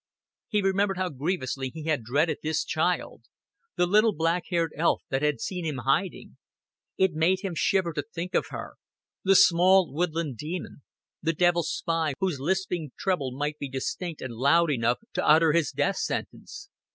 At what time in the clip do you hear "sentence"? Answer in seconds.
15.97-16.71